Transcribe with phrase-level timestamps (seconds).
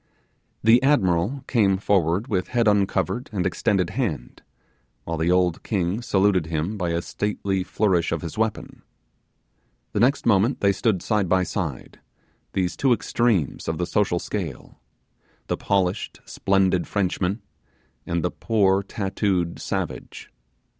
[0.63, 4.41] The admiral came forward with head uncovered and extended hand,
[5.03, 8.81] while the old king saluted him by a stately flourish of his weapon.
[9.91, 11.99] The next moment they stood side by side,
[12.53, 14.79] these two extremes of the social scale,
[15.45, 17.43] the polished, splendid Frenchman,
[18.03, 20.31] and the poor tattooed savage.